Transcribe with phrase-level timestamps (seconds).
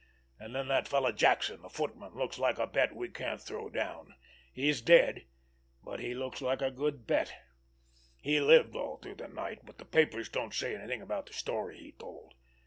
[0.39, 4.15] And then that fellow Jackson, the footman, looks like a bet we can't throw down.
[4.51, 7.35] He's dead—but he looks like a good bet.
[8.19, 11.77] He lived all through the night, but the papers don't say anything about the story
[11.77, 12.33] he told.